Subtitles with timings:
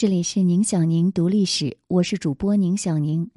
[0.00, 3.30] 这里是宁小宁读历史，我是主播宁小宁。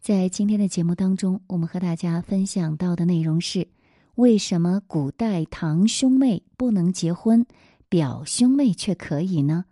[0.00, 3.68] 在今天的节目当中，我们和大家分享到的内容是：
[4.16, 7.46] 为什么古代堂兄妹不能结婚，
[7.88, 9.66] 表兄妹却可以呢？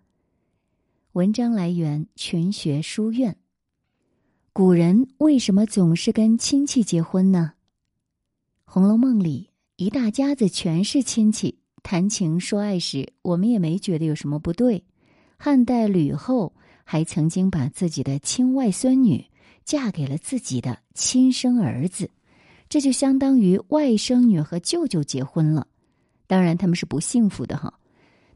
[1.14, 3.36] 文章来源群学书院。
[4.52, 7.54] 古人为什么总是跟亲戚结婚呢？
[8.72, 14.84] 《红楼梦》里一大家子全是亲戚，谈情说爱时，我们也没觉得有什么不对。
[15.36, 19.24] 汉代吕后还曾经把自己的亲外孙女
[19.64, 22.10] 嫁给了自己的亲生儿子，
[22.68, 25.66] 这就相当于外甥女和舅舅结婚了。
[26.26, 27.78] 当然他们是不幸福的哈。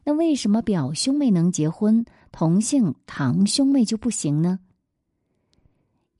[0.04, 4.58] 那为什么表兄妹能结婚，同姓堂兄妹就不行呢？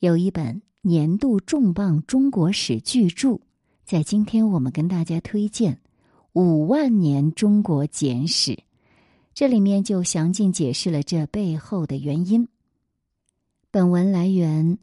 [0.00, 3.40] 有一本年度重磅中国史巨著，
[3.84, 5.74] 在今天我们跟大家推荐
[6.32, 8.52] 《五万年中国简史》。
[9.32, 12.46] 这里面就详尽解释了这背后的原因。
[13.70, 14.76] 本文来源《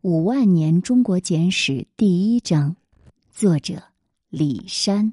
[0.00, 2.74] 五万年中国简史》第一章，
[3.30, 3.82] 作者
[4.30, 5.12] 李山。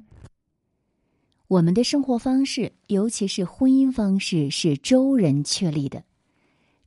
[1.46, 6.02] 我们的生活方式，尤其是婚姻方式，是周人确立的。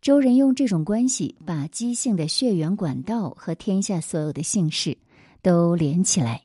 [0.02, 4.98] 周人用这种关系，把姬姓的血缘管道和天下所有的姓氏
[5.42, 6.44] 都连起来。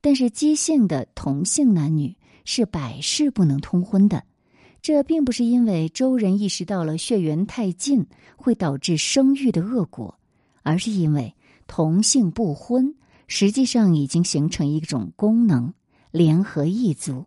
[0.00, 4.22] 但是姬姓的同姓男女是百世不能通婚的。
[4.86, 8.06] 这并不是因为周人意识到了血缘太近
[8.36, 10.16] 会导致生育的恶果，
[10.62, 11.34] 而是因为
[11.66, 12.94] 同姓不婚
[13.26, 15.74] 实际上已经形成一种功能——
[16.12, 17.24] 联合异族。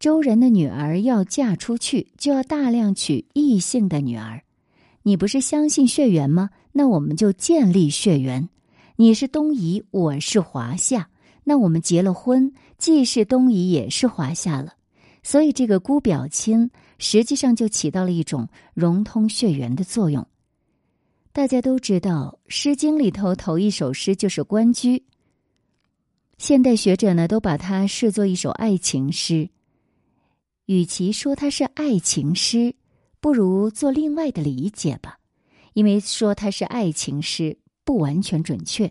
[0.00, 4.42] 周人的女儿要嫁出去，就要大量娶异性的女儿。
[5.02, 6.48] 你不是相信血缘吗？
[6.72, 8.48] 那我们就建立血缘。
[8.96, 11.10] 你是东夷，我是华夏，
[11.44, 14.76] 那我们结了婚，既是东夷，也是华夏了。
[15.28, 20.26] 所以，这个姑表亲实际上就起到了一种融通血缘的作用。
[21.34, 24.98] 大家都知道，《诗经》里头头一首诗就是《关雎》。
[26.38, 29.50] 现代学者呢，都把它视作一首爱情诗。
[30.64, 32.74] 与其说它是爱情诗，
[33.20, 35.18] 不如做另外的理解吧。
[35.74, 38.90] 因为说它是爱情诗不完全准确，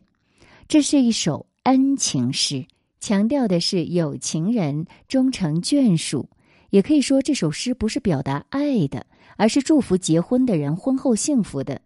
[0.67, 2.63] 这是一首恩情诗。
[2.99, 6.29] 强调的是有情人终成眷属，
[6.71, 9.05] 也可以说这首诗不是表达爱的，
[9.37, 11.81] 而是祝福结婚的人婚后幸福的。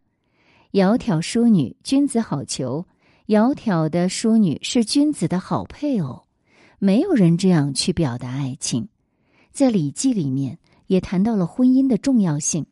[0.71, 2.85] 窈窕淑女，君子好逑。
[3.27, 6.23] 窈窕的淑女是君子的好配偶，
[6.79, 8.87] 没有人这样去表达爱情。
[9.51, 10.57] 在《礼记》里面
[10.87, 12.65] 也谈到了婚姻的重要性。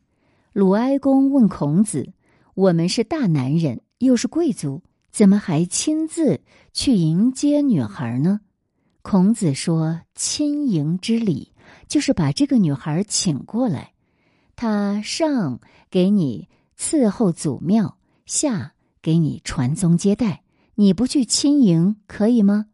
[0.52, 2.12] 鲁哀公问孔子
[2.54, 6.40] ：“我们是大男人，又是贵族。”怎么还亲自
[6.72, 8.40] 去迎接女孩呢？
[9.02, 11.52] 孔子说：“亲迎之礼
[11.88, 13.92] 就是把这个女孩请过来，
[14.54, 15.60] 他上
[15.90, 18.72] 给你伺候祖庙，下
[19.02, 20.42] 给你传宗接代。
[20.74, 22.66] 你不去亲迎，可以吗？”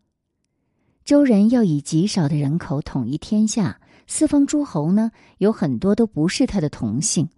[1.04, 7.28] 周人要以极少的人口统一天下，四方诸侯呢有很多都不是他的同姓，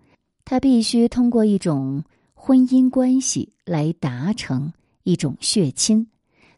[0.44, 4.72] 他必须通过一种婚姻关系来达成。
[5.03, 6.06] 一种血亲，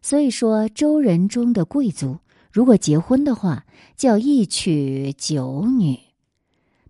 [0.03, 2.19] 所以说周人中的贵族
[2.51, 3.65] 如果结婚的话，
[3.97, 5.99] 叫一娶九女。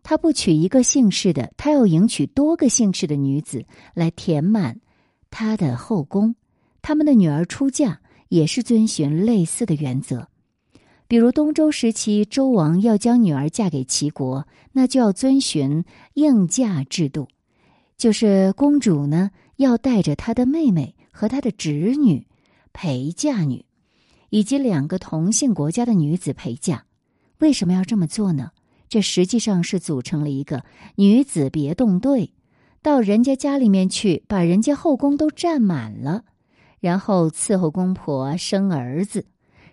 [0.03, 4.81] 他不娶一个姓氏的，他要迎娶多个姓氏的女子来填满
[5.31, 6.34] 他的后宫。
[6.81, 10.27] 他们的女儿出嫁也是遵循类似的原则。
[11.06, 15.84] 比如东周时期，周王要将女儿嫁给齐国，那就要遵循
[16.15, 17.28] 应嫁制度，
[17.99, 20.94] 就是公主呢要带着她的妹妹。
[21.20, 22.26] 和他的侄女、
[22.72, 23.66] 陪嫁女，
[24.31, 26.84] 以及两个同姓国家的女子陪嫁，
[27.41, 28.53] 为什么要这么做呢？
[28.88, 30.64] 这实际上是组成了一个
[30.94, 32.32] 女子别动队，
[32.80, 36.25] 到人家家里面去，把人家后宫都占满了，
[36.80, 39.26] 然后伺候公婆生儿子，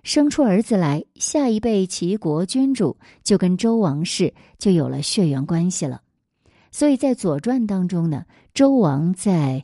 [0.04, 6.02] 生出儿子来，下一辈齐国君主就跟周王室就有了血缘关系了。
[6.74, 9.64] 所以在《左传》当中呢，周王在。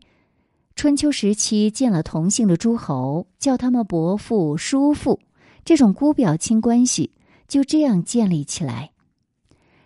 [0.76, 5.20] 春秋时期，见了同姓的诸侯，叫他们伯父、叔父，
[5.64, 7.12] 这种姑表亲关系
[7.48, 8.92] 就这样建立起来。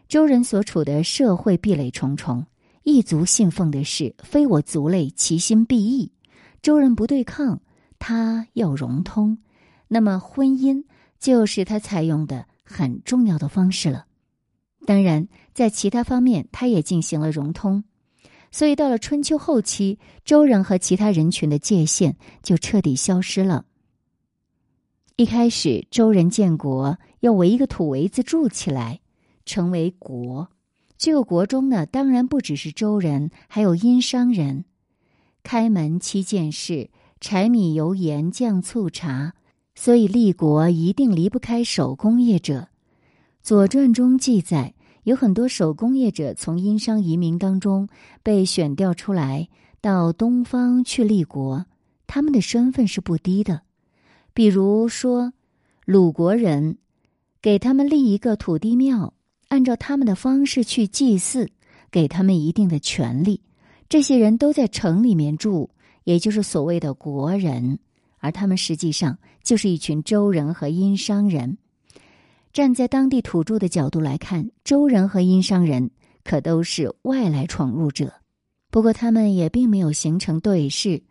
[0.08, 2.46] 周人所处的社会壁垒重重，
[2.84, 6.12] 异族信奉的是“非我族类，其心必异”。
[6.64, 7.62] 周人不对抗，
[8.00, 9.38] 他要融通，
[9.90, 10.84] 那么婚姻
[11.20, 14.06] 就是他采用的很重要的方式了。
[14.86, 17.84] 当然，在其他方面，他也进行了融通。
[18.52, 23.66] 所以，到了春秋后期，周人和其他人群的界限就彻底消失了。
[25.16, 29.02] 一开始，周人建国要围一个土围子筑起来，
[29.46, 30.50] 成为国，
[30.98, 34.66] 这个国中呢，当然不只是周人，还有殷商人。
[35.44, 36.90] 开门七件事：
[37.20, 39.34] 柴米油盐酱醋茶。
[39.80, 42.62] 所以立国一定离不开手工业者。
[43.44, 44.74] 《左传》中记载，
[45.08, 47.88] 有很多手工业者从殷商移民当中
[48.24, 49.48] 被选调出来，
[49.80, 51.66] 到东方去立国。
[52.08, 53.62] 他们的身份是不低的。
[54.34, 55.32] 比如说，
[55.86, 56.78] 鲁国人
[57.42, 59.14] 给他们立一个土地庙，
[59.48, 61.50] 按照他们的方式去祭祀，
[61.90, 63.40] 给他们一定的权利。
[63.88, 65.70] 这些人都在城里面住，
[66.04, 67.80] 也就是所谓的国人。
[68.18, 71.58] 而他们实际上就是一群周人和殷商人。
[72.58, 75.92] 站在当地土著的角度来看，周人和殷商人
[76.24, 78.12] 可都是外来闯入者。
[78.72, 81.04] 不过，他们也并没有形成对视，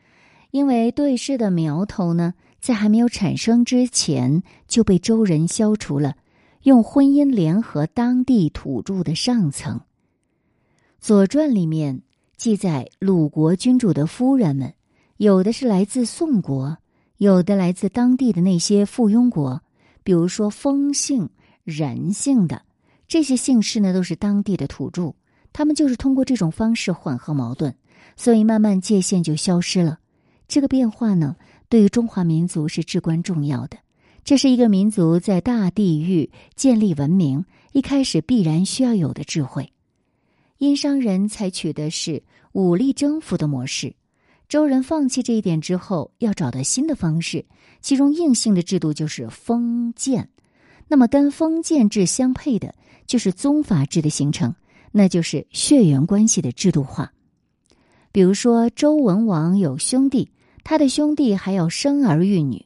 [0.51, 6.17] 因为对视的苗头呢，在还没有产生之前就被周人消除了，
[6.65, 9.79] 用婚姻联合当地土著的上层。
[10.99, 12.03] 《左传》里面
[12.37, 14.75] 记载，鲁国君主的夫人们，
[15.19, 16.77] 有的是来自宋国。
[17.19, 19.63] 有的来自当地的那些附庸国，
[20.07, 21.29] 比如说风姓、
[21.65, 22.63] 人姓的
[23.09, 25.13] 这些姓氏呢，都是当地的土著。
[25.53, 27.75] 他们就是通过这种方式缓和矛盾，
[28.15, 29.99] 所以慢慢界限就消失了。
[30.47, 31.35] 这个变化呢，
[31.69, 33.79] 对于中华民族是至关重要的。
[34.23, 39.73] 这是一个民族在大地域建立文明一开始必然需要有的智慧。
[40.59, 43.93] 殷商人采取的是武力征服的模式。
[44.49, 47.45] 周人放弃这一点之后，要找到新的方式，
[47.81, 50.29] 其中硬性的制度就是封建。
[50.87, 52.73] 那么，跟封建制相配的
[53.09, 54.55] 就是宗法制的形成，
[54.93, 57.13] 那就是血缘关系的制度化。
[58.13, 60.31] 比如说，周文王有兄弟，
[60.63, 62.65] 他的兄弟还要生儿育女。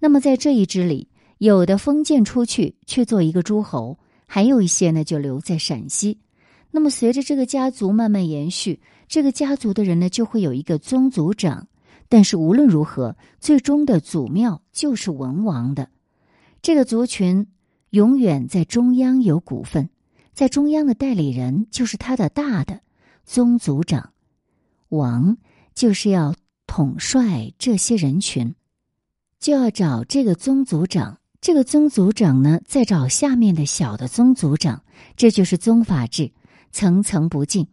[0.00, 6.16] 那么，在这一支里，有的封建出去去做一个诸侯，还有一些呢就留在陕西。
[6.70, 8.80] 那么，随着这个家族慢慢延续。
[9.08, 11.66] 这个家族的人呢，就会有一个宗族长，
[12.08, 15.88] 但是无论如何，最终的祖庙就是文王的。
[16.60, 17.46] 这个族群
[17.90, 19.88] 永远在中央有股份，
[20.34, 22.80] 在中央的代理人就是他的大的
[23.24, 24.12] 宗族长，
[24.90, 25.38] 王
[25.74, 26.34] 就是要
[26.66, 28.54] 统帅这些人群，
[29.38, 34.82] 就要找这个宗族长，这个宗族长呢，再找下面的小的宗族长，
[35.16, 36.30] 这就是宗法制，
[36.72, 37.66] 层层不尽。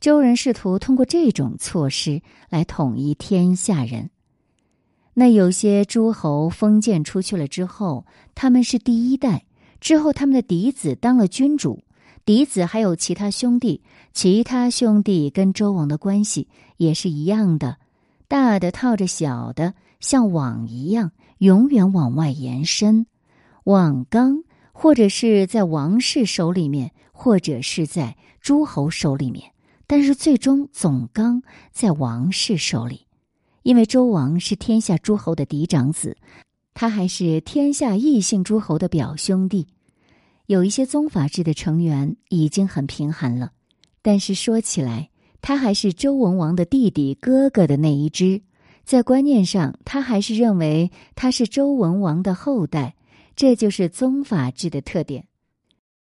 [0.00, 4.10] 周人试图通过这种措施来统一天下人。
[5.14, 8.06] 那有些诸侯封建出去了之后，
[8.36, 9.44] 他们是第一代，
[9.80, 11.82] 之后他们的嫡子当了君主，
[12.24, 16.46] 嫡子还有其他兄弟，其他兄弟跟周王的关系
[16.76, 17.78] 也是一样的，
[18.28, 23.06] 大的套着小的，像网一样，永远往外延伸。
[23.64, 29.50] 网纲或者是在王室手里面，或者是在诸侯手里面。
[29.88, 31.42] 但是最终总纲
[31.72, 33.06] 在王室手里，
[33.62, 36.16] 因为周王是天下诸侯的嫡长子，
[36.74, 39.66] 他还是天下异姓诸侯的表兄弟。
[40.44, 43.52] 有一些宗法制的成员已经很贫寒了，
[44.02, 45.08] 但是说起来，
[45.40, 48.42] 他还是周文王的弟弟哥哥的那一支，
[48.84, 52.94] 在观念上，他还是认为他是周文王的后代，
[53.34, 55.27] 这就是宗法制的特点。